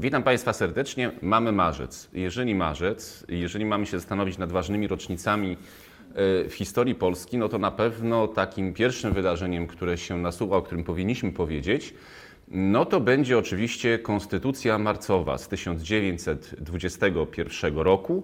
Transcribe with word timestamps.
Witam 0.00 0.22
Państwa 0.22 0.52
serdecznie. 0.52 1.10
Mamy 1.22 1.52
marzec. 1.52 2.08
Jeżeli 2.12 2.54
marzec, 2.54 3.24
jeżeli 3.28 3.64
mamy 3.64 3.86
się 3.86 3.98
zastanowić 3.98 4.38
nad 4.38 4.52
ważnymi 4.52 4.88
rocznicami 4.88 5.52
e, 5.52 5.56
w 6.48 6.54
historii 6.54 6.94
Polski, 6.94 7.38
no 7.38 7.48
to 7.48 7.58
na 7.58 7.70
pewno 7.70 8.28
takim 8.28 8.74
pierwszym 8.74 9.12
wydarzeniem, 9.12 9.66
które 9.66 9.98
się 9.98 10.18
nasuwa, 10.18 10.56
o 10.56 10.62
którym 10.62 10.84
powinniśmy 10.84 11.32
powiedzieć, 11.32 11.94
no 12.48 12.84
to 12.84 13.00
będzie 13.00 13.38
oczywiście 13.38 13.98
Konstytucja 13.98 14.78
Marcowa 14.78 15.38
z 15.38 15.48
1921 15.48 17.78
roku, 17.78 18.22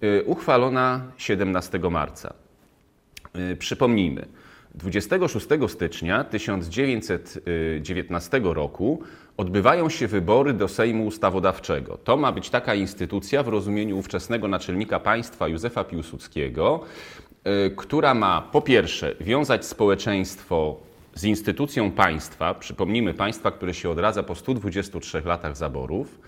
e, 0.00 0.24
uchwalona 0.24 1.02
17 1.16 1.78
marca. 1.90 2.34
E, 3.32 3.56
przypomnijmy, 3.56 4.26
26 4.74 5.46
stycznia 5.68 6.24
1919 6.24 8.40
roku 8.44 9.02
odbywają 9.36 9.88
się 9.88 10.08
wybory 10.08 10.52
do 10.52 10.68
Sejmu 10.68 11.06
Ustawodawczego. 11.06 11.98
To 12.04 12.16
ma 12.16 12.32
być 12.32 12.50
taka 12.50 12.74
instytucja 12.74 13.42
w 13.42 13.48
rozumieniu 13.48 13.98
ówczesnego 13.98 14.48
naczelnika 14.48 15.00
państwa 15.00 15.48
Józefa 15.48 15.84
Piłsudskiego, 15.84 16.80
y, 17.66 17.70
która 17.76 18.14
ma 18.14 18.42
po 18.42 18.62
pierwsze 18.62 19.14
wiązać 19.20 19.66
społeczeństwo 19.66 20.76
z 21.14 21.24
instytucją 21.24 21.90
państwa, 21.90 22.54
przypomnijmy 22.54 23.14
państwa, 23.14 23.50
które 23.50 23.74
się 23.74 23.90
odradza 23.90 24.22
po 24.22 24.34
123 24.34 25.22
latach 25.24 25.56
zaborów. 25.56 26.18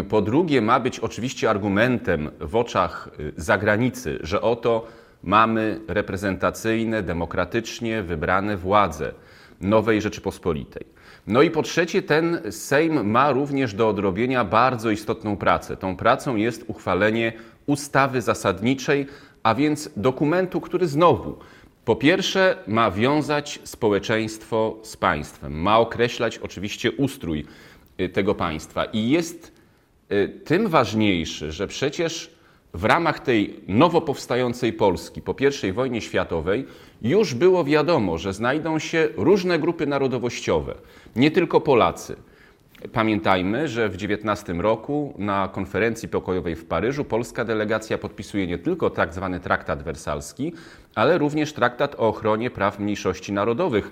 Y, 0.00 0.04
po 0.04 0.22
drugie, 0.22 0.60
ma 0.60 0.80
być 0.80 1.00
oczywiście 1.00 1.50
argumentem 1.50 2.30
w 2.40 2.56
oczach 2.56 3.08
y, 3.20 3.32
zagranicy, 3.36 4.18
że 4.22 4.40
oto 4.40 4.86
mamy 5.24 5.80
reprezentacyjne, 5.88 7.02
demokratycznie 7.02 8.02
wybrane 8.02 8.56
władze 8.56 9.12
nowej 9.60 10.00
Rzeczypospolitej. 10.00 10.86
No 11.26 11.42
i 11.42 11.50
po 11.50 11.62
trzecie, 11.62 12.02
ten 12.02 12.40
Sejm 12.50 13.10
ma 13.10 13.30
również 13.32 13.74
do 13.74 13.88
odrobienia 13.88 14.44
bardzo 14.44 14.90
istotną 14.90 15.36
pracę. 15.36 15.76
Tą 15.76 15.96
pracą 15.96 16.36
jest 16.36 16.64
uchwalenie 16.66 17.32
ustawy 17.66 18.22
zasadniczej, 18.22 19.06
a 19.42 19.54
więc 19.54 19.90
dokumentu, 19.96 20.60
który 20.60 20.86
znowu 20.86 21.38
po 21.84 21.96
pierwsze 21.96 22.56
ma 22.66 22.90
wiązać 22.90 23.60
społeczeństwo 23.64 24.76
z 24.82 24.96
państwem, 24.96 25.52
ma 25.52 25.78
określać 25.78 26.38
oczywiście 26.38 26.92
ustrój 26.92 27.46
y, 28.00 28.08
tego 28.08 28.34
państwa 28.34 28.84
i 28.84 29.08
jest 29.08 29.52
y, 30.12 30.40
tym 30.44 30.68
ważniejszy, 30.68 31.52
że 31.52 31.66
przecież 31.66 32.33
w 32.74 32.84
ramach 32.84 33.20
tej 33.20 33.60
nowo 33.68 34.00
powstającej 34.00 34.72
Polski 34.72 35.22
po 35.22 35.34
I 35.68 35.72
wojnie 35.72 36.00
światowej 36.00 36.66
już 37.02 37.34
było 37.34 37.64
wiadomo, 37.64 38.18
że 38.18 38.32
znajdą 38.32 38.78
się 38.78 39.08
różne 39.16 39.58
grupy 39.58 39.86
narodowościowe, 39.86 40.74
nie 41.16 41.30
tylko 41.30 41.60
Polacy. 41.60 42.16
Pamiętajmy, 42.92 43.68
że 43.68 43.88
w 43.88 43.96
19 43.96 44.52
roku 44.52 45.14
na 45.18 45.48
konferencji 45.48 46.08
pokojowej 46.08 46.56
w 46.56 46.64
Paryżu 46.64 47.04
polska 47.04 47.44
delegacja 47.44 47.98
podpisuje 47.98 48.46
nie 48.46 48.58
tylko 48.58 48.90
tak 48.90 49.14
zwany 49.14 49.40
traktat 49.40 49.82
wersalski, 49.82 50.52
ale 50.94 51.18
również 51.18 51.52
traktat 51.52 51.94
o 51.94 52.08
ochronie 52.08 52.50
praw 52.50 52.78
mniejszości 52.78 53.32
narodowych. 53.32 53.90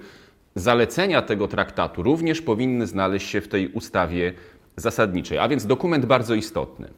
Zalecenia 0.55 1.23
tego 1.23 1.49
traktatu 1.49 2.03
również 2.03 2.43
powinny 2.43 2.87
znaleźć 2.87 3.29
się 3.29 3.41
w 3.41 3.49
tej 3.49 3.69
ustawie 3.69 4.33
zasadniczej, 4.77 5.39
a 5.39 5.49
więc 5.49 5.67
dokument 5.67 6.07
bardzo 6.07 6.35
istotny. 6.35 6.89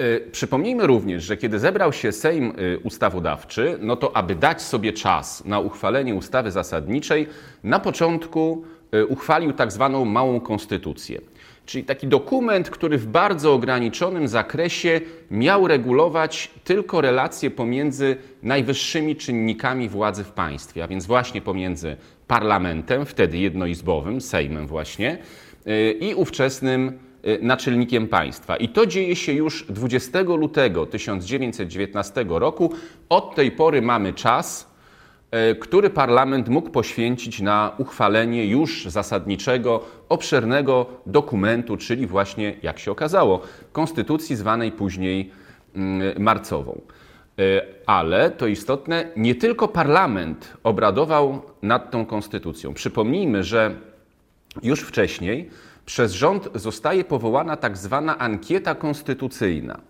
Y, 0.00 0.30
przypomnijmy 0.32 0.86
również, 0.86 1.24
że 1.24 1.36
kiedy 1.36 1.58
zebrał 1.58 1.92
się 1.92 2.12
Sejm 2.12 2.52
y, 2.58 2.78
Ustawodawczy, 2.78 3.78
no 3.80 3.96
to 3.96 4.16
aby 4.16 4.34
dać 4.34 4.62
sobie 4.62 4.92
czas 4.92 5.44
na 5.44 5.60
uchwalenie 5.60 6.14
ustawy 6.14 6.50
zasadniczej, 6.50 7.26
na 7.64 7.80
początku 7.80 8.64
y, 8.94 9.06
uchwalił 9.06 9.52
tak 9.52 9.72
zwaną 9.72 10.04
małą 10.04 10.40
konstytucję. 10.40 11.20
Czyli 11.66 11.84
taki 11.84 12.06
dokument, 12.06 12.70
który 12.70 12.98
w 12.98 13.06
bardzo 13.06 13.54
ograniczonym 13.54 14.28
zakresie 14.28 15.00
miał 15.30 15.68
regulować 15.68 16.50
tylko 16.64 17.00
relacje 17.00 17.50
pomiędzy 17.50 18.16
najwyższymi 18.42 19.16
czynnikami 19.16 19.88
władzy 19.88 20.24
w 20.24 20.30
państwie, 20.30 20.84
a 20.84 20.88
więc 20.88 21.06
właśnie 21.06 21.40
pomiędzy 21.40 21.96
parlamentem, 22.26 23.06
wtedy 23.06 23.38
jednoizbowym, 23.38 24.20
Sejmem 24.20 24.66
właśnie, 24.66 25.18
i 26.00 26.14
ówczesnym 26.14 26.98
naczelnikiem 27.42 28.08
państwa. 28.08 28.56
I 28.56 28.68
to 28.68 28.86
dzieje 28.86 29.16
się 29.16 29.32
już 29.32 29.64
20 29.68 30.20
lutego 30.20 30.86
1919 30.86 32.24
roku. 32.28 32.72
Od 33.08 33.34
tej 33.34 33.50
pory 33.50 33.82
mamy 33.82 34.12
czas, 34.12 34.70
y, 35.52 35.54
który 35.54 35.90
parlament 35.90 36.48
mógł 36.48 36.70
poświęcić 36.70 37.40
na 37.40 37.72
uchwalenie 37.78 38.46
już 38.46 38.86
zasadniczego, 38.86 39.84
obszernego 40.08 40.86
dokumentu, 41.06 41.76
czyli 41.76 42.06
właśnie, 42.06 42.54
jak 42.62 42.78
się 42.78 42.90
okazało, 42.90 43.40
konstytucji 43.72 44.36
zwanej 44.36 44.72
później 44.72 45.30
mm, 45.74 46.22
marcową. 46.22 46.80
Y, 47.40 47.60
ale 47.86 48.30
to 48.30 48.46
istotne, 48.46 49.08
nie 49.16 49.34
tylko 49.34 49.68
parlament 49.68 50.56
obradował 50.64 51.42
nad 51.62 51.90
tą 51.90 52.06
konstytucją. 52.06 52.74
Przypomnijmy, 52.74 53.44
że 53.44 53.74
już 54.62 54.80
wcześniej 54.80 55.50
przez 55.88 56.12
rząd 56.12 56.48
zostaje 56.54 57.04
powołana 57.04 57.56
tak 57.56 57.76
zwana 57.76 58.18
ankieta 58.18 58.74
konstytucyjna. 58.74 59.80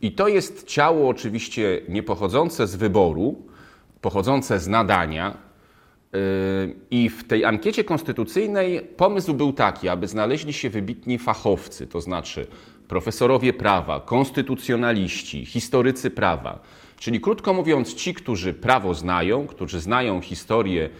I 0.00 0.12
to 0.12 0.28
jest 0.28 0.66
ciało 0.66 1.08
oczywiście 1.08 1.80
nie 1.88 2.02
pochodzące 2.02 2.66
z 2.66 2.76
wyboru, 2.76 3.42
pochodzące 4.00 4.58
z 4.58 4.68
nadania. 4.68 5.36
Yy, 6.12 6.18
I 6.90 7.08
w 7.08 7.24
tej 7.24 7.44
ankiecie 7.44 7.84
konstytucyjnej 7.84 8.80
pomysł 8.96 9.34
był 9.34 9.52
taki, 9.52 9.88
aby 9.88 10.08
znaleźli 10.08 10.52
się 10.52 10.70
wybitni 10.70 11.18
fachowcy, 11.18 11.86
to 11.86 12.00
znaczy 12.00 12.46
profesorowie 12.88 13.52
prawa, 13.52 14.00
konstytucjonaliści, 14.00 15.46
historycy 15.46 16.10
prawa. 16.10 16.58
Czyli 16.98 17.20
krótko 17.20 17.54
mówiąc, 17.54 17.94
ci, 17.94 18.14
którzy 18.14 18.54
prawo 18.54 18.94
znają, 18.94 19.46
którzy 19.46 19.80
znają 19.80 20.20
historię 20.20 20.90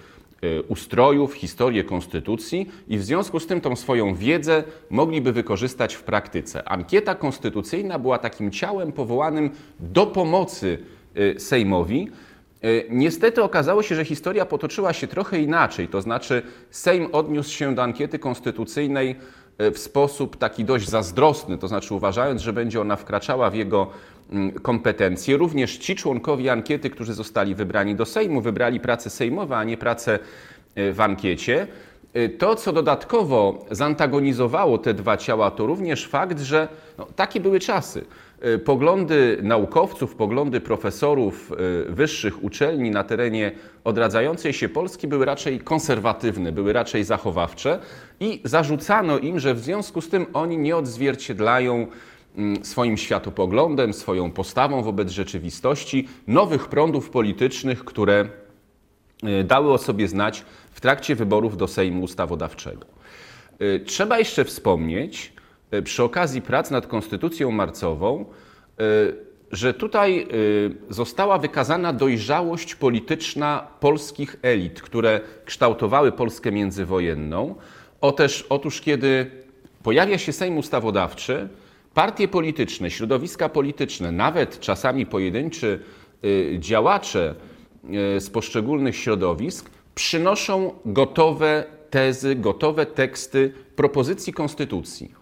ustrojów, 0.68 1.34
historię 1.34 1.84
konstytucji 1.84 2.70
i 2.88 2.98
w 2.98 3.04
związku 3.04 3.40
z 3.40 3.46
tym 3.46 3.60
tą 3.60 3.76
swoją 3.76 4.14
wiedzę 4.14 4.64
mogliby 4.90 5.32
wykorzystać 5.32 5.94
w 5.94 6.02
praktyce. 6.02 6.68
Ankieta 6.68 7.14
konstytucyjna 7.14 7.98
była 7.98 8.18
takim 8.18 8.50
ciałem 8.50 8.92
powołanym 8.92 9.50
do 9.80 10.06
pomocy 10.06 10.78
y, 11.16 11.40
Sejmowi. 11.40 12.08
Y, 12.64 12.86
niestety 12.90 13.42
okazało 13.42 13.82
się, 13.82 13.94
że 13.94 14.04
historia 14.04 14.46
potoczyła 14.46 14.92
się 14.92 15.06
trochę 15.06 15.40
inaczej, 15.40 15.88
to 15.88 16.02
znaczy 16.02 16.42
Sejm 16.70 17.08
odniósł 17.12 17.50
się 17.50 17.74
do 17.74 17.82
ankiety 17.82 18.18
konstytucyjnej 18.18 19.16
w 19.58 19.78
sposób 19.78 20.36
taki 20.36 20.64
dość 20.64 20.88
zazdrosny, 20.88 21.58
to 21.58 21.68
znaczy 21.68 21.94
uważając, 21.94 22.42
że 22.42 22.52
będzie 22.52 22.80
ona 22.80 22.96
wkraczała 22.96 23.50
w 23.50 23.54
jego 23.54 23.90
kompetencje. 24.62 25.36
Również 25.36 25.78
ci 25.78 25.96
członkowie 25.96 26.52
ankiety, 26.52 26.90
którzy 26.90 27.14
zostali 27.14 27.54
wybrani 27.54 27.94
do 27.94 28.06
Sejmu, 28.06 28.40
wybrali 28.40 28.80
pracę 28.80 29.10
sejmową, 29.10 29.54
a 29.54 29.64
nie 29.64 29.76
pracę 29.76 30.18
e, 30.74 30.92
w 30.92 31.00
ankiecie. 31.00 31.66
E, 32.14 32.28
to, 32.28 32.56
co 32.56 32.72
dodatkowo 32.72 33.66
zantagonizowało 33.70 34.78
te 34.78 34.94
dwa 34.94 35.16
ciała, 35.16 35.50
to 35.50 35.66
również 35.66 36.06
fakt, 36.06 36.40
że 36.40 36.68
no, 36.98 37.06
takie 37.16 37.40
były 37.40 37.60
czasy. 37.60 38.04
E, 38.40 38.58
poglądy 38.58 39.38
naukowców, 39.42 40.14
poglądy 40.14 40.60
profesorów 40.60 41.52
wyższych 41.88 42.44
uczelni 42.44 42.90
na 42.90 43.04
terenie 43.04 43.52
odradzającej 43.84 44.52
się 44.52 44.68
Polski 44.68 45.08
były 45.08 45.24
raczej 45.24 45.60
konserwatywne, 45.60 46.52
były 46.52 46.72
raczej 46.72 47.04
zachowawcze 47.04 47.78
i 48.20 48.40
zarzucano 48.44 49.18
im, 49.18 49.40
że 49.40 49.54
w 49.54 49.58
związku 49.60 50.00
z 50.00 50.08
tym 50.08 50.26
oni 50.32 50.58
nie 50.58 50.76
odzwierciedlają 50.76 51.72
Mm, 51.76 51.90
swoim 52.62 52.96
światopoglądem, 52.96 53.92
swoją 53.92 54.30
postawą 54.30 54.82
wobec 54.82 55.10
rzeczywistości, 55.10 56.08
nowych 56.26 56.68
prądów 56.68 57.10
politycznych, 57.10 57.84
które 57.84 58.28
y, 59.40 59.44
dały 59.44 59.72
o 59.72 59.78
sobie 59.78 60.08
znać 60.08 60.44
w 60.72 60.80
trakcie 60.80 61.14
wyborów 61.14 61.56
do 61.56 61.68
Sejmu 61.68 62.02
Ustawodawczego. 62.02 62.86
Y, 63.62 63.80
trzeba 63.86 64.18
jeszcze 64.18 64.44
wspomnieć 64.44 65.32
y, 65.74 65.82
przy 65.82 66.02
okazji 66.02 66.42
prac 66.42 66.70
nad 66.70 66.86
Konstytucją 66.86 67.50
Marcową, 67.50 68.24
że 69.52 69.74
tutaj 69.74 70.28
została 70.90 71.38
wykazana 71.38 71.92
dojrzałość 71.92 72.74
polityczna 72.74 73.66
polskich 73.80 74.36
elit, 74.42 74.82
które 74.82 75.20
kształtowały 75.44 76.12
Polskę 76.12 76.52
międzywojenną. 76.52 77.54
Otóż, 78.00 78.46
otóż 78.48 78.80
kiedy 78.80 79.30
pojawia 79.82 80.18
się 80.18 80.32
Sejm 80.32 80.58
Ustawodawczy, 80.58 81.48
Partie 81.94 82.28
polityczne, 82.28 82.90
środowiska 82.90 83.48
polityczne, 83.48 84.12
nawet 84.12 84.60
czasami 84.60 85.06
pojedynczy 85.06 85.80
y, 86.24 86.56
działacze 86.58 87.34
y, 88.16 88.20
z 88.20 88.30
poszczególnych 88.30 88.96
środowisk 88.96 89.70
przynoszą 89.94 90.74
gotowe 90.84 91.64
tezy, 91.90 92.34
gotowe 92.34 92.86
teksty 92.86 93.52
propozycji 93.76 94.32
konstytucji. 94.32 95.14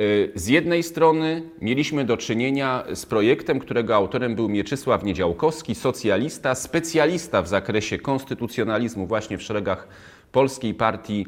Y, 0.00 0.32
z 0.34 0.46
jednej 0.46 0.82
strony 0.82 1.42
mieliśmy 1.60 2.04
do 2.04 2.16
czynienia 2.16 2.84
z 2.94 3.06
projektem, 3.06 3.58
którego 3.58 3.94
autorem 3.94 4.34
był 4.34 4.48
Mieczysław 4.48 5.04
Niedziałkowski, 5.04 5.74
socjalista, 5.74 6.54
specjalista 6.54 7.42
w 7.42 7.48
zakresie 7.48 7.98
konstytucjonalizmu 7.98 9.06
właśnie 9.06 9.38
w 9.38 9.42
szeregach 9.42 9.88
Polskiej 10.32 10.74
Partii 10.74 11.26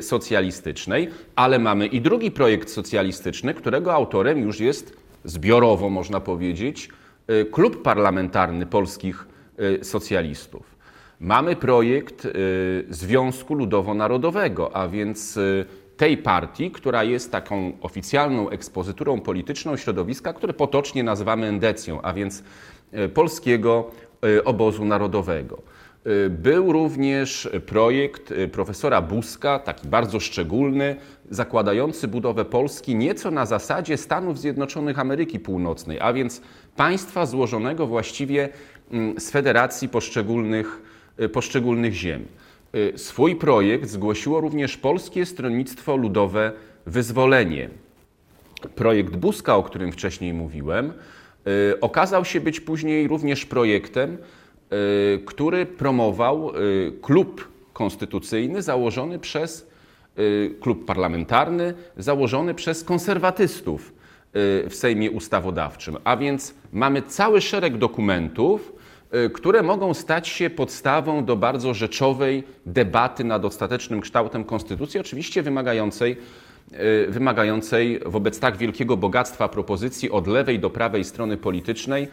socjalistycznej, 0.00 1.08
ale 1.36 1.58
mamy 1.58 1.86
i 1.86 2.00
drugi 2.00 2.30
projekt 2.30 2.70
socjalistyczny, 2.70 3.54
którego 3.54 3.94
autorem 3.94 4.38
już 4.38 4.60
jest 4.60 4.96
zbiorowo, 5.24 5.88
można 5.88 6.20
powiedzieć, 6.20 6.88
klub 7.50 7.82
parlamentarny 7.82 8.66
polskich 8.66 9.28
socjalistów. 9.82 10.74
Mamy 11.20 11.56
projekt 11.56 12.28
Związku 12.88 13.54
Ludowo-Narodowego, 13.54 14.70
a 14.72 14.88
więc 14.88 15.38
tej 15.96 16.16
partii, 16.16 16.70
która 16.70 17.04
jest 17.04 17.32
taką 17.32 17.72
oficjalną 17.80 18.50
ekspozyturą 18.50 19.20
polityczną 19.20 19.76
środowiska, 19.76 20.32
które 20.32 20.52
potocznie 20.52 21.04
nazywamy 21.04 21.46
endecją, 21.46 22.02
a 22.02 22.12
więc 22.12 22.42
Polskiego 23.14 23.90
Obozu 24.44 24.84
Narodowego. 24.84 25.62
E, 26.04 26.30
był 26.30 26.72
również 26.72 27.48
projekt 27.66 28.34
profesora 28.52 29.02
Buzka, 29.02 29.58
taki 29.58 29.88
bardzo 29.88 30.20
szczególny, 30.20 30.96
zakładający 31.30 32.08
budowę 32.08 32.44
Polski 32.44 32.94
nieco 32.94 33.30
na 33.30 33.46
zasadzie 33.46 33.96
Stanów 33.96 34.38
Zjednoczonych 34.38 34.98
Ameryki 34.98 35.40
Północnej, 35.40 36.00
a 36.00 36.12
więc 36.12 36.42
państwa 36.76 37.26
złożonego 37.26 37.86
właściwie 37.86 38.48
mm, 38.90 39.20
z 39.20 39.30
federacji 39.30 39.88
poszczególnych, 39.88 40.82
poszczególnych 41.32 41.94
ziem. 41.94 42.24
Y, 42.74 42.98
swój 42.98 43.36
projekt 43.36 43.90
zgłosiło 43.90 44.40
również 44.40 44.76
Polskie 44.76 45.26
Stronnictwo 45.26 45.96
Ludowe 45.96 46.52
Wyzwolenie. 46.86 47.68
Projekt 48.74 49.16
Buzka, 49.16 49.56
o 49.56 49.62
którym 49.62 49.92
wcześniej 49.92 50.32
mówiłem, 50.32 50.92
y, 51.72 51.80
okazał 51.80 52.24
się 52.24 52.40
być 52.40 52.60
później 52.60 53.08
również 53.08 53.46
projektem, 53.46 54.14
y, 54.14 54.18
który 55.24 55.66
promował 55.66 56.52
klub 57.02 57.48
konstytucyjny 57.72 58.62
założony 58.62 59.18
przez 59.18 59.66
klub 60.60 60.84
parlamentarny, 60.84 61.74
założony 61.96 62.54
przez 62.54 62.84
konserwatystów 62.84 63.92
w 64.34 64.70
Sejmie 64.72 65.10
Ustawodawczym. 65.10 65.96
A 66.04 66.16
więc 66.16 66.54
mamy 66.72 67.02
cały 67.02 67.40
szereg 67.40 67.76
dokumentów, 67.76 68.72
Y, 69.14 69.30
które 69.30 69.62
mogą 69.62 69.94
stać 69.94 70.28
się 70.28 70.50
podstawą 70.50 71.24
do 71.24 71.36
bardzo 71.36 71.74
rzeczowej 71.74 72.44
debaty 72.66 73.24
nad 73.24 73.44
ostatecznym 73.44 74.00
kształtem 74.00 74.44
konstytucji, 74.44 75.00
oczywiście 75.00 75.42
wymagającej, 75.42 76.16
y, 76.72 77.10
wymagającej 77.10 78.00
wobec 78.06 78.38
tak 78.38 78.56
wielkiego 78.56 78.96
bogactwa 78.96 79.48
propozycji 79.48 80.10
od 80.10 80.26
lewej 80.26 80.58
do 80.58 80.70
prawej 80.70 81.04
strony 81.04 81.36
politycznej 81.36 82.04
y, 82.04 82.08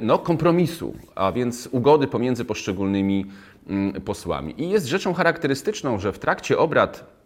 no, 0.00 0.18
kompromisu, 0.18 0.94
a 1.14 1.32
więc 1.32 1.68
ugody 1.72 2.06
pomiędzy 2.06 2.44
poszczególnymi 2.44 3.26
mm, 3.68 4.00
posłami. 4.00 4.62
I 4.62 4.70
jest 4.70 4.86
rzeczą 4.86 5.14
charakterystyczną, 5.14 5.98
że 5.98 6.12
w 6.12 6.18
trakcie 6.18 6.58
obrad 6.58 7.18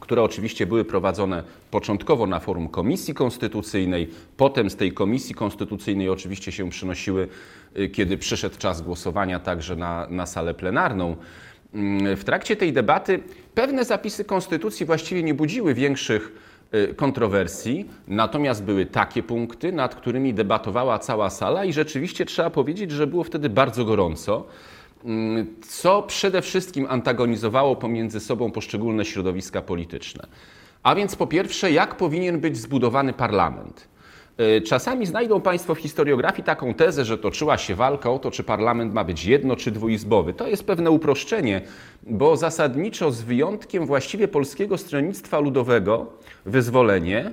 które 0.00 0.22
oczywiście 0.22 0.66
były 0.66 0.84
prowadzone 0.84 1.42
początkowo 1.70 2.26
na 2.26 2.40
forum 2.40 2.68
Komisji 2.68 3.14
Konstytucyjnej, 3.14 4.08
potem 4.36 4.70
z 4.70 4.76
tej 4.76 4.92
Komisji 4.92 5.34
Konstytucyjnej 5.34 6.08
oczywiście 6.08 6.52
się 6.52 6.70
przynosiły, 6.70 7.28
y, 7.78 7.88
kiedy 7.88 8.18
przyszedł 8.18 8.58
czas 8.58 8.82
głosowania, 8.82 9.40
także 9.40 9.76
na, 9.76 10.06
na 10.10 10.26
salę 10.26 10.54
plenarną. 10.54 11.16
Mm, 11.74 12.16
w 12.16 12.24
trakcie 12.24 12.56
tej 12.56 12.72
debaty 12.72 13.20
pewne 13.54 13.84
zapisy 13.84 14.24
Konstytucji 14.24 14.86
właściwie 14.86 15.22
nie 15.22 15.34
budziły 15.34 15.74
większych 15.74 16.32
y, 16.32 16.51
kontrowersji, 16.96 17.88
natomiast 18.08 18.64
były 18.64 18.86
takie 18.86 19.22
punkty, 19.22 19.72
nad 19.72 19.94
którymi 19.94 20.34
debatowała 20.34 20.98
cała 20.98 21.30
sala 21.30 21.64
i 21.64 21.72
rzeczywiście 21.72 22.26
trzeba 22.26 22.50
powiedzieć, 22.50 22.90
że 22.90 23.06
było 23.06 23.24
wtedy 23.24 23.48
bardzo 23.48 23.84
gorąco. 23.84 24.44
Mm, 25.04 25.46
co 25.68 26.02
przede 26.02 26.42
wszystkim 26.42 26.86
antagonizowało 26.88 27.76
pomiędzy 27.76 28.20
sobą 28.20 28.50
poszczególne 28.50 29.04
środowiska 29.04 29.62
polityczne. 29.62 30.26
A 30.82 30.94
więc 30.94 31.16
po 31.16 31.26
pierwsze, 31.26 31.72
jak 31.72 31.96
powinien 31.96 32.40
być 32.40 32.56
zbudowany 32.56 33.12
parlament. 33.12 33.88
E, 34.36 34.60
czasami 34.60 35.06
znajdą 35.06 35.40
Państwo 35.40 35.74
w 35.74 35.78
historiografii 35.78 36.44
taką 36.44 36.74
tezę, 36.74 37.04
że 37.04 37.18
toczyła 37.18 37.58
się 37.58 37.74
walka 37.74 38.10
o 38.10 38.18
to, 38.18 38.30
czy 38.30 38.44
parlament 38.44 38.94
ma 38.94 39.04
być 39.04 39.24
jedno 39.24 39.56
czy 39.56 39.70
dwuizbowy. 39.70 40.34
To 40.34 40.46
jest 40.46 40.66
pewne 40.66 40.90
uproszczenie, 40.90 41.60
bo 42.02 42.36
zasadniczo 42.36 43.10
z 43.10 43.22
wyjątkiem 43.22 43.86
właściwie 43.86 44.28
Polskiego 44.28 44.78
Stronnictwa 44.78 45.38
Ludowego, 45.38 46.06
wyzwolenie, 46.46 47.32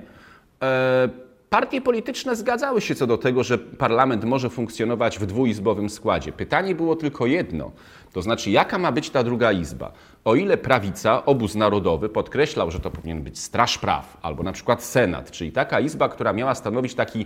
e, 0.63 1.29
Partie 1.50 1.81
polityczne 1.81 2.36
zgadzały 2.36 2.81
się 2.81 2.96
co 2.96 3.07
do 3.07 3.18
tego, 3.18 3.44
że 3.44 3.57
parlament 3.57 4.24
może 4.24 4.50
funkcjonować 4.50 5.19
w 5.19 5.25
dwuizbowym 5.25 5.90
składzie. 5.90 6.31
Pytanie 6.31 6.75
było 6.75 6.96
tylko 6.96 7.25
jedno, 7.25 7.72
to 8.13 8.22
znaczy 8.22 8.51
jaka 8.51 8.78
ma 8.78 8.92
być 8.92 9.10
ta 9.10 9.24
druga 9.24 9.51
izba? 9.51 9.92
O 10.25 10.36
ile 10.36 10.57
prawica, 10.57 11.25
obóz 11.25 11.56
narodowy 11.56 12.10
podkreślał, 12.10 12.72
że 12.72 12.80
to 12.80 12.92
powinien 12.92 13.22
być 13.22 13.40
Straż 13.40 13.78
Praw 13.78 14.18
albo 14.22 14.44
na 14.44 14.51
przykład 14.51 14.84
Senat, 14.84 15.31
czyli 15.31 15.51
taka 15.51 15.80
izba, 15.80 16.10
która 16.10 16.34
miała 16.34 16.56
stanowić 16.56 16.96
taki 16.96 17.25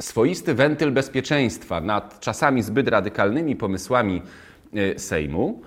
swoisty 0.00 0.54
wentyl 0.54 0.92
bezpieczeństwa 0.92 1.80
nad 1.80 2.20
czasami 2.20 2.62
zbyt 2.62 2.88
radykalnymi 2.88 3.56
pomysłami 3.56 4.22
e, 4.74 4.98
Sejmu, 4.98 5.62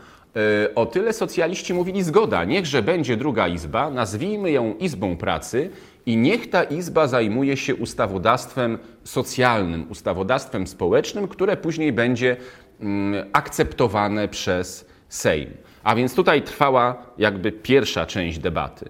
o 0.75 0.85
tyle 0.85 1.13
socjaliści 1.13 1.73
mówili 1.73 2.03
zgoda, 2.03 2.43
niechże 2.43 2.81
będzie 2.81 3.17
druga 3.17 3.47
izba, 3.47 3.89
nazwijmy 3.89 4.51
ją 4.51 4.75
Izbą 4.75 5.17
Pracy 5.17 5.69
i 6.05 6.17
niech 6.17 6.49
ta 6.49 6.63
izba 6.63 7.07
zajmuje 7.07 7.57
się 7.57 7.75
ustawodawstwem 7.75 8.77
socjalnym, 9.03 9.85
ustawodawstwem 9.89 10.67
społecznym, 10.67 11.27
które 11.27 11.57
później 11.57 11.93
będzie 11.93 12.37
mm, 12.79 13.29
akceptowane 13.33 14.27
przez 14.27 14.85
Sejm. 15.09 15.49
A 15.83 15.95
więc 15.95 16.15
tutaj 16.15 16.41
trwała 16.41 17.05
jakby 17.17 17.51
pierwsza 17.51 18.05
część 18.05 18.39
debaty. 18.39 18.89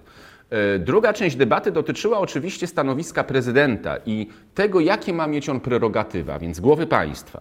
E, 0.50 0.78
druga 0.78 1.12
część 1.12 1.36
debaty 1.36 1.72
dotyczyła 1.72 2.18
oczywiście 2.18 2.66
stanowiska 2.66 3.24
prezydenta 3.24 3.96
i 4.06 4.26
tego, 4.54 4.80
jakie 4.80 5.12
ma 5.12 5.26
mieć 5.26 5.48
on 5.48 5.60
prerogatywa, 5.60 6.38
więc 6.38 6.60
głowy 6.60 6.86
państwa. 6.86 7.40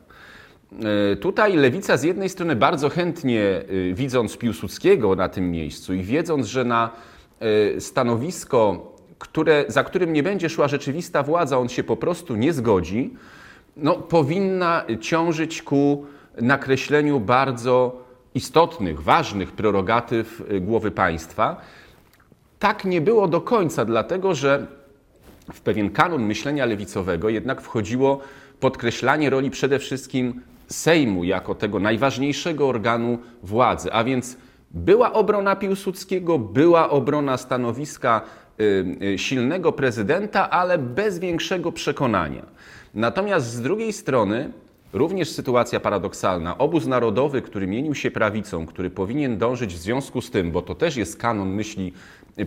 E, 1.12 1.16
tutaj 1.16 1.56
lewica 1.56 1.98
z 1.98 2.04
jednej 2.04 2.30
strony 2.30 2.56
bardzo 2.56 2.90
chętnie, 2.90 3.42
e, 3.42 3.94
widząc 3.94 4.38
Piłsudskiego 4.38 5.16
na 5.16 5.30
tym 5.30 5.52
miejscu 5.52 5.94
i 5.94 6.04
wiedząc, 6.04 6.48
że 6.48 6.66
na 6.66 6.90
stanowisko 7.80 8.90
które, 9.20 9.66
za 9.68 9.84
którym 9.84 10.14
nie 10.14 10.24
będzie 10.24 10.50
szła 10.50 10.68
rzeczywista 10.68 11.24
władza, 11.24 11.58
on 11.58 11.70
się 11.70 11.84
po 11.84 11.98
prostu 11.98 12.36
nie 12.36 12.54
zgodzi, 12.54 13.14
no, 13.78 13.96
powinna 13.96 14.86
ciążyć 15.02 15.62
ku 15.62 16.06
nakreśleniu 16.42 17.20
bardzo 17.20 18.06
istotnych, 18.36 19.02
ważnych 19.02 19.52
prerogatyw 19.52 20.44
głowy 20.62 20.92
państwa. 20.92 21.62
Tak 22.60 22.86
nie 22.86 23.02
było 23.02 23.28
do 23.28 23.42
końca, 23.42 23.86
dlatego 23.86 24.36
że 24.36 24.68
w 25.54 25.62
pewien 25.62 25.90
kanon 25.90 26.24
myślenia 26.24 26.66
lewicowego 26.66 27.30
jednak 27.30 27.62
wchodziło 27.62 28.20
podkreślanie 28.60 29.30
roli 29.30 29.50
przede 29.50 29.80
wszystkim 29.80 30.42
Sejmu 30.70 31.24
jako 31.24 31.56
tego 31.56 31.80
najważniejszego 31.80 32.68
organu 32.68 33.18
władzy, 33.44 33.94
a 33.94 34.04
więc 34.04 34.38
była 34.72 35.14
obrona 35.14 35.56
Piłsudskiego, 35.56 36.40
była 36.40 36.90
obrona 36.90 37.38
stanowiska 37.38 38.22
Y, 38.60 38.98
y, 39.04 39.18
silnego 39.18 39.72
prezydenta, 39.72 40.50
ale 40.50 40.78
bez 40.78 41.20
większego 41.20 41.72
przekonania. 41.72 42.46
Natomiast 42.94 43.48
z 43.48 43.62
drugiej 43.62 43.94
strony, 43.94 44.52
również 44.94 45.30
sytuacja 45.30 45.80
paradoksalna. 45.80 46.58
Obóz 46.58 46.86
narodowy, 46.86 47.42
który 47.42 47.68
mienił 47.68 47.96
się 47.96 48.12
prawicą, 48.12 48.66
który 48.66 48.90
powinien 48.90 49.38
dążyć 49.38 49.74
w 49.74 49.78
związku 49.78 50.22
z 50.22 50.32
tym, 50.32 50.52
bo 50.52 50.62
to 50.62 50.76
też 50.76 50.96
jest 50.96 51.18
kanon 51.18 51.50
myśli 51.50 51.94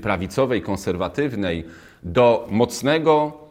prawicowej, 0.02 0.62
konserwatywnej, 0.62 1.64
do 2.02 2.46
mocnego, 2.50 3.41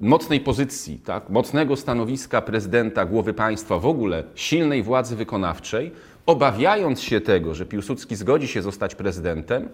mocnej 0.00 0.40
pozycji, 0.40 0.98
tak? 1.04 1.30
mocnego 1.30 1.76
stanowiska 1.76 2.42
prezydenta, 2.42 3.04
głowy 3.04 3.34
państwa, 3.34 3.78
w 3.78 3.86
ogóle 3.86 4.24
silnej 4.34 4.82
władzy 4.82 5.16
wykonawczej, 5.16 5.90
obawiając 6.26 7.00
się 7.00 7.20
tego, 7.20 7.54
że 7.54 7.66
Piłsudski 7.66 8.16
zgodzi 8.16 8.48
się 8.48 8.62
zostać 8.62 8.94
prezydentem, 8.94 9.68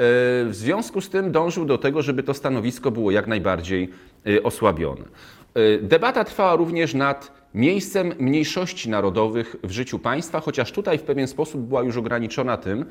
E, 0.00 0.44
w 0.44 0.50
związku 0.54 1.00
z 1.00 1.08
tym 1.08 1.32
dążył 1.32 1.64
do 1.64 1.78
tego, 1.78 2.02
żeby 2.02 2.22
to 2.22 2.34
stanowisko 2.34 2.90
było 2.90 3.10
jak 3.10 3.26
najbardziej 3.26 3.88
osłabione. 4.42 5.04
Debata 5.82 6.24
trwała 6.24 6.56
również 6.56 6.94
nad 6.94 7.32
miejscem 7.54 8.12
mniejszości 8.18 8.90
narodowych 8.90 9.56
w 9.62 9.70
życiu 9.70 9.98
państwa, 9.98 10.40
chociaż 10.40 10.72
tutaj 10.72 10.98
w 10.98 11.02
pewien 11.02 11.26
sposób 11.26 11.60
była 11.60 11.82
już 11.82 11.96
ograniczona 11.96 12.56
tym, 12.56 12.84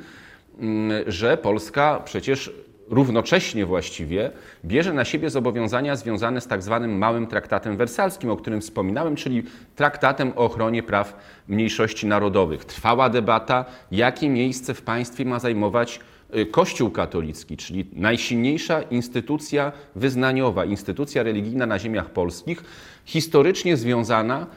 mm, 0.60 1.04
że 1.08 1.38
Polska 1.38 2.02
przecież 2.06 2.54
równocześnie 2.90 3.66
właściwie 3.66 4.32
bierze 4.66 4.94
na 4.94 5.06
siebie 5.06 5.30
zobowiązania 5.30 5.96
związane 5.96 6.42
z 6.42 6.48
tak 6.48 6.64
zwanym 6.64 6.98
małym 6.98 7.28
traktatem 7.28 7.78
wersalskim, 7.78 8.30
o 8.30 8.38
którym 8.38 8.62
wspominałem, 8.62 9.16
czyli 9.16 9.44
traktatem 9.76 10.32
o 10.36 10.46
ochronie 10.46 10.84
praw 10.84 11.18
mniejszości 11.48 12.08
narodowych. 12.08 12.66
Trwała 12.66 13.10
debata, 13.10 13.66
jakie 13.92 14.30
miejsce 14.30 14.74
w 14.74 14.82
państwie 14.82 15.26
ma 15.26 15.40
zajmować 15.40 16.00
Y, 16.36 16.46
Kościół 16.46 16.92
katolicki, 16.92 17.58
czyli 17.58 17.86
najsilniejsza 17.94 18.82
instytucja 18.82 19.72
wyznaniowa, 19.96 20.66
instytucja 20.66 21.24
religijna 21.24 21.66
na 21.66 21.80
ziemiach 21.80 22.10
polskich, 22.10 22.64
historycznie 23.06 23.78
związana 23.78 24.48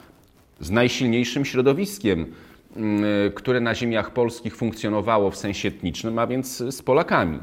z 0.59 0.71
najsilniejszym 0.71 1.45
środowiskiem 1.45 2.33
które 3.35 3.59
na 3.59 3.75
ziemiach 3.75 4.11
polskich 4.11 4.55
funkcjonowało 4.55 5.31
w 5.31 5.37
sensie 5.37 5.67
etnicznym, 5.67 6.19
a 6.19 6.27
więc 6.27 6.57
z 6.57 6.81
Polakami. 6.81 7.39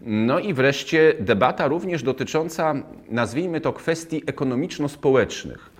No 0.00 0.38
i 0.38 0.54
wreszcie 0.54 1.14
debata 1.20 1.68
również 1.68 2.02
dotycząca, 2.02 2.74
nazwijmy 3.08 3.60
to, 3.60 3.72
kwestii 3.72 4.22
ekonomiczno-społecznych. 4.26 5.70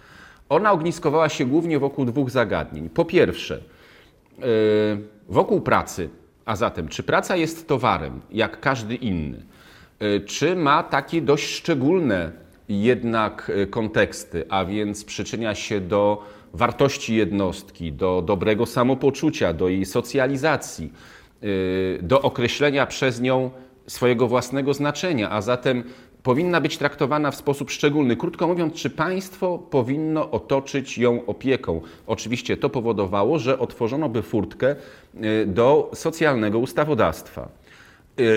Ona 0.49 0.73
ogniskowała 0.73 1.29
się 1.29 1.45
głównie 1.45 1.79
wokół 1.79 2.05
dwóch 2.05 2.31
zagadnień. 2.31 2.89
Po 2.89 3.05
pierwsze, 3.05 3.61
wokół 5.29 5.61
pracy, 5.61 6.09
a 6.45 6.57
zatem, 6.57 6.89
czy 6.89 7.03
praca 7.03 7.37
jest 7.37 7.69
towarem, 7.69 8.21
jak 8.31 8.61
każdy 8.61 8.95
inny, 8.95 9.43
czy 10.27 10.57
ma 10.57 10.83
takie 10.83 11.23
dość 11.23 11.55
szczególne 11.55 12.33
jednak 12.69 13.53
e, 13.55 13.67
konteksty, 13.67 14.45
a 14.49 14.65
więc 14.65 15.05
przyczynia 15.05 15.55
się 15.55 15.81
do 15.81 16.23
wartości 16.53 17.17
jednostki, 17.17 17.93
do 17.93 18.23
dobrego 18.27 18.67
samopoczucia, 18.67 19.53
do 19.53 19.69
jej 19.69 19.85
socjalizacji, 19.85 20.93
e, 21.43 22.03
do 22.03 22.23
określenia 22.23 22.87
przez 22.87 23.21
nią 23.21 23.51
swojego 23.87 24.29
własnego 24.29 24.75
znaczenia, 24.75 25.31
a 25.31 25.41
zatem 25.41 25.85
powinna 26.23 26.61
być 26.61 26.79
traktowana 26.79 27.31
w 27.31 27.37
sposób 27.37 27.71
szczególny. 27.71 28.17
Krótko 28.17 28.47
mówiąc, 28.47 28.75
czy 28.75 28.91
państwo 28.91 29.59
powinno 29.59 30.31
otoczyć 30.31 30.99
ją 30.99 31.27
opieką? 31.27 31.81
Oczywiście 32.07 32.57
to 32.57 32.71
powodowało, 32.71 33.39
że 33.39 33.59
otworzono 33.59 34.09
by 34.09 34.23
furtkę 34.23 34.77
e, 35.15 35.47
do 35.47 35.91
socjalnego 35.95 36.59
ustawodawstwa. 36.59 37.49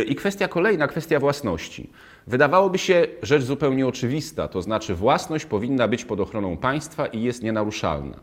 I 0.08 0.16
kwestia 0.16 0.48
kolejna, 0.48 0.88
kwestia 0.88 1.20
własności. 1.20 1.90
Wydawałoby 2.28 2.78
się 2.78 3.08
rzecz 3.24 3.44
zupełnie 3.44 3.88
oczywista, 3.88 4.48
to 4.48 4.62
znaczy 4.62 4.96
własność 4.96 5.46
powinna 5.46 5.88
być 5.88 6.06
pod 6.06 6.20
ochroną 6.20 6.58
państwa 6.58 7.08
i 7.08 7.22
jest 7.22 7.44
nienaruszalna. 7.44 8.20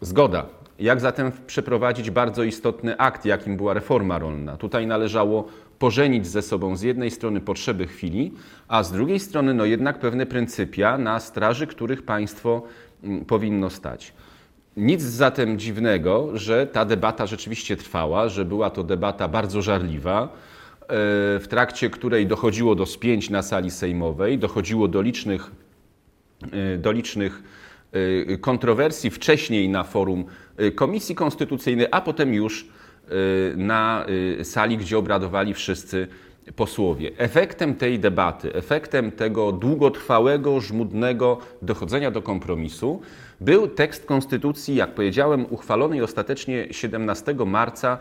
Zgoda. 0.00 0.46
Jak 0.78 1.00
zatem 1.00 1.32
przeprowadzić 1.46 2.10
bardzo 2.10 2.42
istotny 2.42 2.98
akt, 2.98 3.24
jakim 3.24 3.56
była 3.56 3.74
reforma 3.74 4.18
rolna? 4.18 4.56
Tutaj 4.56 4.86
należało 4.86 5.48
pożenić 5.80 6.26
ze 6.26 6.42
sobą 6.42 6.76
z 6.76 6.82
jednej 6.82 7.10
strony 7.10 7.40
potrzeby 7.40 7.86
chwili, 7.86 8.32
a 8.68 8.82
z 8.82 8.92
drugiej 8.92 9.20
strony 9.20 9.54
no 9.54 9.64
jednak 9.64 9.98
pewne 9.98 10.26
pryncypia, 10.26 10.98
na 10.98 11.20
straży 11.20 11.66
których 11.66 12.02
państwo 12.02 12.62
mm, 13.02 13.24
powinno 13.24 13.70
stać. 13.70 14.12
Nic 14.76 15.02
zatem 15.02 15.58
dziwnego, 15.58 16.30
że 16.34 16.66
ta 16.66 16.84
debata 16.84 17.26
rzeczywiście 17.26 17.76
trwała, 17.76 18.28
że 18.28 18.44
była 18.44 18.70
to 18.70 18.84
debata 18.84 19.28
bardzo 19.28 19.62
żarliwa, 19.62 20.28
w 21.40 21.46
trakcie 21.48 21.90
której 21.90 22.26
dochodziło 22.26 22.74
do 22.74 22.86
spięć 22.86 23.30
na 23.30 23.42
sali 23.42 23.70
sejmowej, 23.70 24.38
dochodziło 24.38 24.88
do 24.88 25.02
licznych, 25.02 25.50
e, 26.52 26.78
do 26.78 26.92
licznych 26.92 27.42
e, 28.32 28.38
kontrowersji 28.38 29.10
wcześniej 29.10 29.68
na 29.68 29.84
forum 29.84 30.24
e, 30.56 30.70
Komisji 30.70 31.14
Konstytucyjnej, 31.14 31.86
a 31.90 32.00
potem 32.00 32.34
już 32.34 32.68
na 33.56 34.06
sali, 34.42 34.78
gdzie 34.78 34.98
obradowali 34.98 35.54
wszyscy 35.54 36.08
posłowie. 36.56 37.10
Efektem 37.18 37.74
tej 37.74 37.98
debaty, 37.98 38.54
efektem 38.54 39.12
tego 39.12 39.52
długotrwałego, 39.52 40.60
żmudnego 40.60 41.38
dochodzenia 41.62 42.10
do 42.10 42.22
kompromisu 42.22 43.00
był 43.40 43.68
tekst 43.68 44.06
konstytucji, 44.06 44.74
jak 44.74 44.94
powiedziałem, 44.94 45.46
uchwalonej 45.50 46.02
ostatecznie 46.02 46.66
17 46.70 47.34
marca 47.46 47.98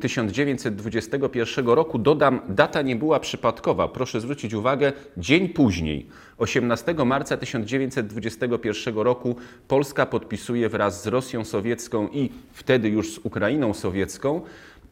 1921 0.00 1.66
roku. 1.66 1.98
Dodam, 1.98 2.40
data 2.48 2.82
nie 2.82 2.96
była 2.96 3.20
przypadkowa. 3.20 3.88
Proszę 3.88 4.20
zwrócić 4.20 4.54
uwagę, 4.54 4.92
dzień 5.16 5.48
później, 5.48 6.06
18 6.38 6.94
marca 6.94 7.36
1921 7.36 8.96
roku, 8.98 9.36
Polska 9.68 10.06
podpisuje 10.06 10.68
wraz 10.68 11.02
z 11.02 11.06
Rosją 11.06 11.44
Sowiecką 11.44 12.08
i 12.08 12.30
wtedy 12.52 12.88
już 12.88 13.12
z 13.12 13.18
Ukrainą 13.18 13.74
Sowiecką 13.74 14.40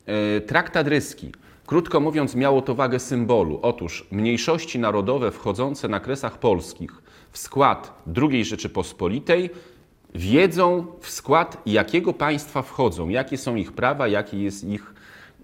e, 0.07 0.41
traktat 0.41 0.89
ryski. 0.89 1.33
Krótko 1.67 2.01
mówiąc, 2.01 2.35
miało 2.35 2.63
to 2.63 2.75
wagę 2.75 2.99
symbolu. 2.99 3.59
Otóż 3.63 4.07
mniejszości 4.11 4.79
narodowe 4.79 5.31
wchodzące 5.31 5.89
na 5.89 6.01
kresach 6.01 6.39
polskich 6.39 7.03
w 7.33 7.39
skład 7.39 8.03
II 8.17 8.45
Rzeczypospolitej 8.45 9.51
wiedzą 10.15 10.87
w 11.01 11.11
skład 11.11 11.63
jakiego 11.67 12.13
państwa 12.13 12.63
wchodzą, 12.63 13.09
jakie 13.09 13.39
są 13.39 13.57
ich 13.57 13.73
prawa, 13.73 14.09
jakie 14.09 14.43
jest 14.43 14.65
ich 14.65 14.95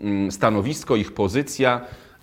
mm, 0.01 0.33
stanowisko, 0.33 0.97
ich 0.97 1.13
pozycja, 1.13 1.81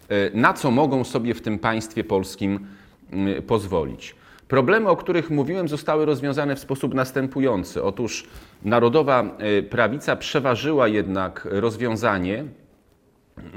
e, 0.09 0.37
na 0.37 0.53
co 0.53 0.71
mogą 0.71 1.03
sobie 1.03 1.33
w 1.33 1.41
tym 1.41 1.59
państwie 1.59 2.03
polskim 2.03 2.67
mm, 3.11 3.43
pozwolić. 3.43 4.15
Problemy, 4.47 4.89
o 4.89 4.95
których 4.95 5.29
mówiłem, 5.29 5.67
zostały 5.67 6.05
rozwiązane 6.05 6.55
w 6.55 6.59
sposób 6.59 6.93
następujący. 6.93 7.83
Otóż 7.83 8.27
narodowa 8.63 9.23
e, 9.23 9.63
prawica 9.63 10.15
przeważyła 10.15 10.87
jednak 10.87 11.47
rozwiązanie, 11.51 12.45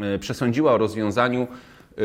e, 0.01 0.19
przesądziła 0.19 0.73
o 0.73 0.79
rozwiązaniu 0.79 1.47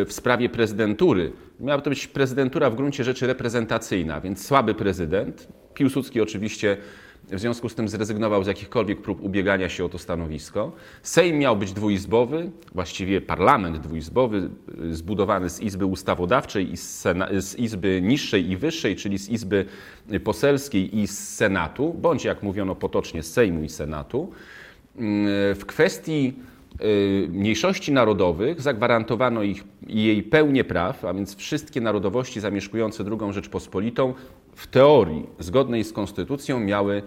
w 0.07 0.13
sprawie 0.13 0.49
prezydentury. 0.49 1.31
Miała 1.59 1.81
to 1.81 1.89
być 1.89 2.07
prezydentura 2.07 2.69
w 2.69 2.75
gruncie 2.75 3.03
rzeczy 3.03 3.27
reprezentacyjna, 3.27 4.21
więc 4.21 4.45
słaby 4.45 4.73
prezydent, 4.73 5.47
Piłsudski 5.73 6.21
oczywiście 6.21 6.77
w 7.31 7.39
związku 7.39 7.69
z 7.69 7.75
tym 7.75 7.87
zrezygnował 7.87 8.43
z 8.43 8.47
jakichkolwiek 8.47 9.01
prób 9.01 9.23
ubiegania 9.23 9.69
się 9.69 9.85
o 9.85 9.89
to 9.89 9.97
stanowisko. 9.97 10.71
Sejm 11.03 11.37
miał 11.37 11.57
być 11.57 11.73
dwuizbowy, 11.73 12.51
właściwie 12.73 13.21
parlament 13.21 13.77
dwuizbowy, 13.77 14.49
zbudowany 14.91 15.49
z 15.49 15.59
Izby 15.59 15.85
Ustawodawczej 15.85 16.71
i 16.71 16.77
z, 16.77 17.03
z 17.39 17.55
Izby 17.55 18.01
Niższej 18.01 18.51
i 18.51 18.57
Wyższej, 18.57 18.95
czyli 18.95 19.19
z 19.19 19.29
Izby 19.29 19.65
Poselskiej 20.23 20.99
i 20.99 21.07
z 21.07 21.35
Senatu, 21.35 21.93
bądź 21.93 22.25
jak 22.25 22.43
mówiono 22.43 22.75
potocznie 22.75 23.23
z 23.23 23.33
Sejmu 23.33 23.63
i 23.63 23.69
Senatu. 23.69 24.31
W 25.55 25.61
kwestii 25.67 26.33
y, 26.49 26.52
mniejszości 27.29 27.91
narodowych 27.91 28.61
zagwarantowano 28.61 29.43
ich, 29.43 29.63
jej 29.87 30.23
pełnię 30.23 30.63
praw, 30.63 31.05
a 31.05 31.13
więc 31.13 31.35
wszystkie 31.35 31.81
narodowości 31.81 32.39
zamieszkujące 32.39 33.03
II 33.03 33.33
Rzeczpospolitą 33.33 34.13
w 34.55 34.67
teorii 34.67 35.25
zgodnej 35.39 35.83
z 35.83 35.93
konstytucją 35.93 36.59
miały 36.59 36.95
e, 36.97 37.01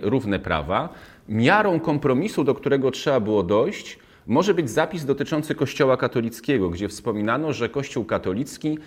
równe 0.00 0.38
prawa. 0.38 0.88
Miarą 1.28 1.80
kompromisu, 1.80 2.44
do 2.44 2.54
którego 2.54 2.90
trzeba 2.90 3.20
było 3.20 3.42
dojść, 3.42 3.98
może 4.26 4.54
być 4.54 4.70
zapis 4.70 5.04
dotyczący 5.04 5.54
Kościoła 5.54 5.96
katolickiego, 5.96 6.70
gdzie 6.70 6.88
wspominano, 6.88 7.52
że 7.52 7.68
Kościół 7.68 8.04
katolicki 8.04 8.78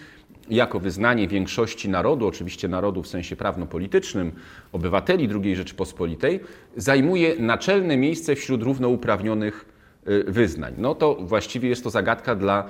jako 0.49 0.79
wyznanie 0.79 1.27
większości 1.27 1.89
narodu, 1.89 2.27
oczywiście 2.27 2.67
narodu 2.67 3.03
w 3.03 3.07
sensie 3.07 3.35
prawno-politycznym, 3.35 4.31
obywateli 4.71 5.29
II 5.43 5.55
Rzeczypospolitej, 5.55 6.39
zajmuje 6.77 7.35
naczelne 7.39 7.97
miejsce 7.97 8.35
wśród 8.35 8.63
równouprawnionych 8.63 9.74
wyznań. 10.27 10.73
No 10.77 10.95
to 10.95 11.15
właściwie 11.15 11.69
jest 11.69 11.83
to 11.83 11.89
zagadka 11.89 12.35
dla 12.35 12.63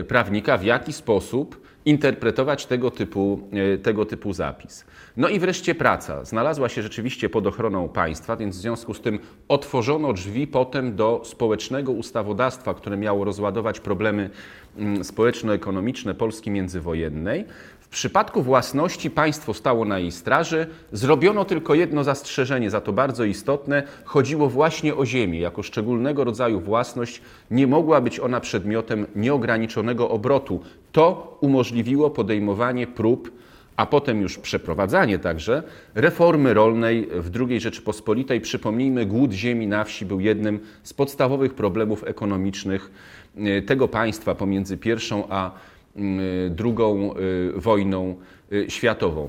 e, 0.00 0.04
prawnika, 0.04 0.58
w 0.58 0.64
jaki 0.64 0.92
sposób 0.92 1.62
interpretować 1.84 2.66
tego 2.66 2.90
typu, 2.90 3.40
e, 3.74 3.78
tego 3.78 4.06
typu 4.06 4.32
zapis. 4.32 4.84
No 5.16 5.28
i 5.28 5.38
wreszcie 5.38 5.74
praca. 5.74 6.24
Znalazła 6.24 6.68
się 6.68 6.82
rzeczywiście 6.82 7.28
pod 7.28 7.46
ochroną 7.46 7.88
państwa, 7.88 8.36
więc 8.36 8.56
w 8.56 8.60
związku 8.60 8.94
z 8.94 9.00
tym 9.00 9.18
otworzono 9.48 10.12
drzwi 10.12 10.46
potem 10.46 10.96
do 10.96 11.22
społecznego 11.24 11.92
ustawodawstwa, 11.92 12.74
które 12.74 12.96
miało 12.96 13.24
rozładować 13.24 13.80
problemy 13.80 14.30
mm, 14.76 15.04
społeczno-ekonomiczne 15.04 16.14
Polski 16.14 16.50
międzywojennej. 16.50 17.44
Przypadku 17.92 18.42
własności 18.42 19.10
państwo 19.10 19.54
stało 19.54 19.84
na 19.84 19.98
jej 19.98 20.12
straży. 20.12 20.66
Zrobiono 20.92 21.44
tylko 21.44 21.74
jedno 21.74 22.04
zastrzeżenie, 22.04 22.70
za 22.70 22.80
to 22.80 22.92
bardzo 22.92 23.24
istotne. 23.24 23.82
Chodziło 24.04 24.48
właśnie 24.48 24.94
o 24.94 25.06
ziemię. 25.06 25.40
Jako 25.40 25.62
szczególnego 25.62 26.24
rodzaju 26.24 26.60
własność 26.60 27.22
nie 27.50 27.66
mogła 27.66 28.00
być 28.00 28.20
ona 28.20 28.40
przedmiotem 28.40 29.06
nieograniczonego 29.16 30.10
obrotu. 30.10 30.60
To 30.92 31.38
umożliwiło 31.40 32.10
podejmowanie 32.10 32.86
prób, 32.86 33.30
a 33.76 33.86
potem 33.86 34.20
już 34.20 34.38
przeprowadzanie 34.38 35.18
także 35.18 35.62
reformy 35.94 36.54
rolnej 36.54 37.08
w 37.12 37.30
II 37.40 37.60
Rzeczypospolitej. 37.60 38.40
Przypomnijmy, 38.40 39.06
głód 39.06 39.32
ziemi 39.32 39.66
na 39.66 39.84
wsi 39.84 40.06
był 40.06 40.20
jednym 40.20 40.60
z 40.82 40.94
podstawowych 40.94 41.54
problemów 41.54 42.04
ekonomicznych 42.04 42.90
e, 43.36 43.62
tego 43.62 43.88
państwa 43.88 44.34
pomiędzy 44.34 44.76
pierwszą 44.76 45.24
a 45.28 45.50
mm, 45.96 46.54
drugą 46.54 47.14
e, 47.14 47.16
wojną 47.60 48.16
e, 48.52 48.70
światową. 48.70 49.28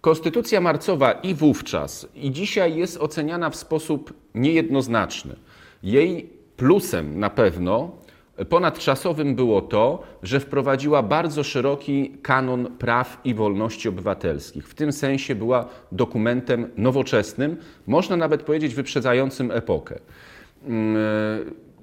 Konstytucja 0.00 0.60
marcowa 0.60 1.12
i 1.12 1.34
wówczas, 1.34 2.08
i 2.14 2.30
dzisiaj 2.30 2.76
jest 2.76 3.00
oceniana 3.00 3.50
w 3.50 3.56
sposób 3.56 4.12
niejednoznaczny. 4.34 5.36
Jej 5.82 6.30
plusem 6.56 7.20
na 7.20 7.30
pewno 7.30 7.90
Ponadczasowym 8.48 9.34
było 9.34 9.60
to, 9.60 10.02
że 10.22 10.40
wprowadziła 10.40 11.02
bardzo 11.02 11.44
szeroki 11.44 12.12
kanon 12.22 12.76
praw 12.78 13.20
i 13.24 13.34
wolności 13.34 13.88
obywatelskich. 13.88 14.68
W 14.68 14.74
tym 14.74 14.92
sensie 14.92 15.34
była 15.34 15.68
dokumentem 15.92 16.70
nowoczesnym, 16.76 17.56
można 17.86 18.16
nawet 18.16 18.42
powiedzieć 18.42 18.74
wyprzedzającym 18.74 19.50
epokę. 19.50 19.98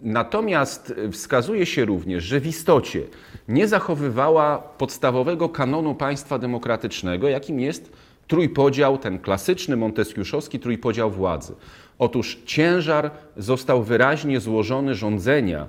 Natomiast 0.01 0.93
wskazuje 1.11 1.65
się 1.65 1.85
również, 1.85 2.23
że 2.23 2.39
w 2.39 2.47
istocie 2.47 3.01
nie 3.47 3.67
zachowywała 3.67 4.57
podstawowego 4.57 5.49
kanonu 5.49 5.95
państwa 5.95 6.39
demokratycznego, 6.39 7.27
jakim 7.29 7.59
jest 7.59 7.91
trójpodział, 8.27 8.97
ten 8.97 9.19
klasyczny 9.19 9.77
montesquieuszowski 9.77 10.59
trójpodział 10.59 11.11
władzy. 11.11 11.53
Otóż 11.99 12.37
ciężar 12.45 13.11
został 13.37 13.83
wyraźnie 13.83 14.39
złożony 14.39 14.95
rządzenia 14.95 15.67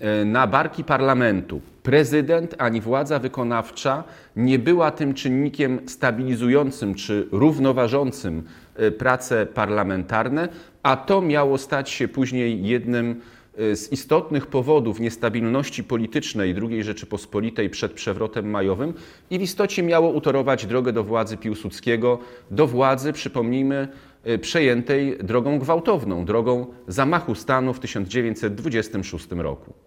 e, 0.00 0.24
na 0.24 0.46
barki 0.46 0.84
parlamentu. 0.84 1.60
Prezydent 1.82 2.54
ani 2.58 2.80
władza 2.80 3.18
wykonawcza 3.18 4.04
nie 4.36 4.58
była 4.58 4.90
tym 4.90 5.14
czynnikiem 5.14 5.80
stabilizującym 5.86 6.94
czy 6.94 7.28
równoważącym 7.32 8.42
e, 8.76 8.90
prace 8.90 9.46
parlamentarne, 9.46 10.48
a 10.82 10.96
to 10.96 11.22
miało 11.22 11.58
stać 11.58 11.90
się 11.90 12.08
później 12.08 12.66
jednym 12.66 13.20
z 13.56 13.92
istotnych 13.92 14.46
powodów 14.46 15.00
niestabilności 15.00 15.84
politycznej 15.84 16.54
II 16.62 16.84
Rzeczypospolitej 16.84 17.70
przed 17.70 17.92
przewrotem 17.92 18.50
majowym 18.50 18.94
i 19.30 19.38
w 19.38 19.42
istocie 19.42 19.82
miało 19.82 20.10
utorować 20.10 20.66
drogę 20.66 20.92
do 20.92 21.04
władzy 21.04 21.36
Piłsudskiego, 21.36 22.18
do 22.50 22.66
władzy, 22.66 23.12
przypomnijmy, 23.12 23.88
e, 24.24 24.38
przejętej 24.38 25.18
drogą 25.18 25.58
gwałtowną, 25.58 26.24
drogą 26.24 26.66
zamachu 26.88 27.34
stanu 27.34 27.74
w 27.74 27.80
1926 27.80 29.42
roku. 29.42 29.85